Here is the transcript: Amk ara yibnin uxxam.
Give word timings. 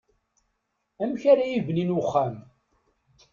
Amk 1.03 1.21
ara 1.31 1.45
yibnin 1.51 1.95
uxxam. 2.01 2.35